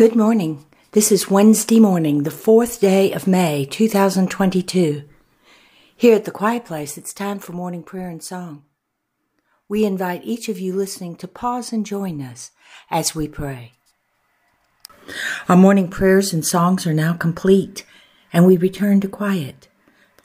[0.00, 0.64] Good morning.
[0.92, 5.04] This is Wednesday morning, the fourth day of May, 2022.
[5.94, 8.64] Here at the Quiet Place, it's time for morning prayer and song.
[9.68, 12.50] We invite each of you listening to pause and join us
[12.90, 13.72] as we pray.
[15.48, 17.84] Our morning prayers and songs are now complete,
[18.32, 19.68] and we return to quiet,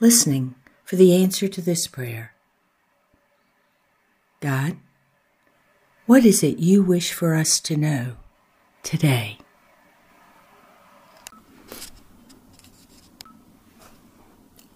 [0.00, 0.54] listening
[0.84, 2.32] for the answer to this prayer.
[4.40, 4.78] God,
[6.06, 8.16] what is it you wish for us to know
[8.86, 9.36] today?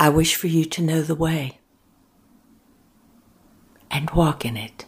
[0.01, 1.61] I wish for you to know the way
[3.89, 4.87] and walk in it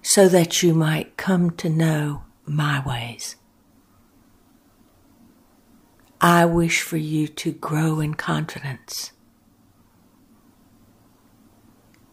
[0.00, 3.36] so that you might come to know my ways.
[6.22, 9.12] I wish for you to grow in confidence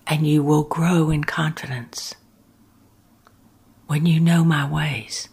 [0.05, 2.13] and you will grow in confidence
[3.87, 5.29] when you know my ways.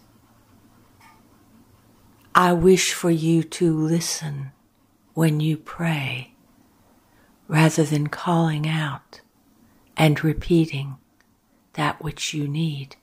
[2.35, 4.51] I wish for you to listen
[5.13, 6.33] when you pray
[7.47, 9.21] rather than calling out
[9.95, 10.97] and repeating
[11.73, 12.95] that which you need.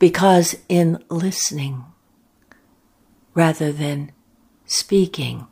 [0.00, 1.84] Because in listening
[3.34, 4.10] rather than
[4.64, 5.46] speaking,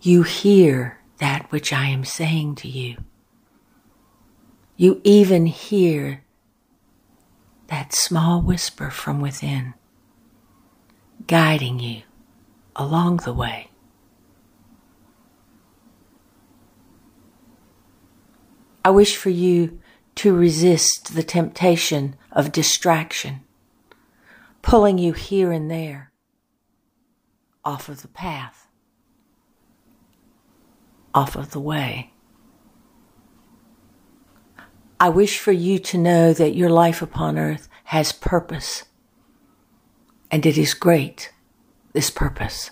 [0.00, 2.98] you hear that which I am saying to you.
[4.76, 6.23] You even hear
[7.68, 9.74] that small whisper from within
[11.26, 12.02] guiding you
[12.76, 13.70] along the way.
[18.84, 19.80] I wish for you
[20.16, 23.40] to resist the temptation of distraction,
[24.60, 26.12] pulling you here and there
[27.64, 28.68] off of the path,
[31.14, 32.13] off of the way.
[35.04, 38.84] I wish for you to know that your life upon earth has purpose
[40.30, 41.30] and it is great,
[41.92, 42.70] this purpose.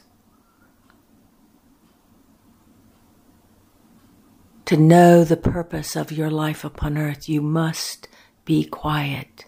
[4.65, 8.09] To know the purpose of your life upon earth, you must
[8.47, 9.45] be quiet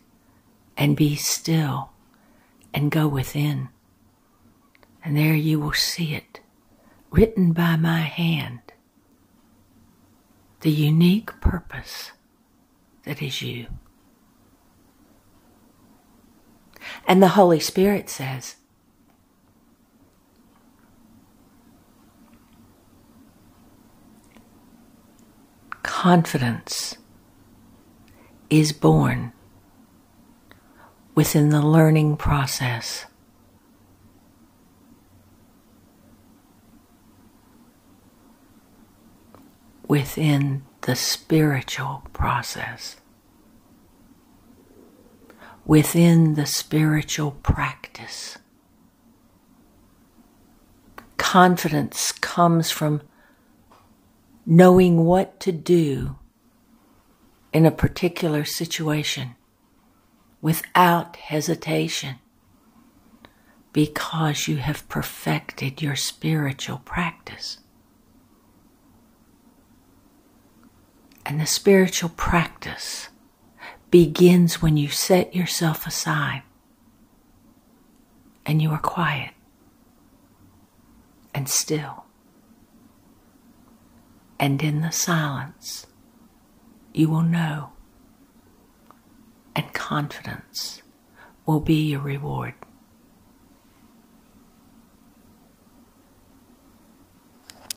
[0.76, 1.92] and be still
[2.75, 3.70] and go within.
[5.03, 6.41] And there you will see it,
[7.10, 8.60] written by my hand,
[10.60, 12.10] the unique purpose
[13.04, 13.66] that is you.
[17.06, 18.56] And the Holy Spirit says,
[26.04, 26.98] confidence
[28.50, 29.32] is born
[31.14, 33.06] within the learning process.
[39.88, 42.96] Within the spiritual process
[45.64, 48.36] within the spiritual practice.
[51.16, 53.00] Confidence comes from
[54.44, 56.16] knowing what to do
[57.50, 59.36] in a particular situation
[60.42, 62.16] without hesitation
[63.72, 67.58] because you have perfected your spiritual practice.
[71.26, 73.08] And the spiritual practice
[73.90, 76.42] begins when you set yourself aside
[78.44, 79.32] and you are quiet
[81.34, 82.04] and still.
[84.38, 85.86] And in the silence,
[86.92, 87.70] you will know,
[89.56, 90.82] and confidence
[91.46, 92.54] will be your reward.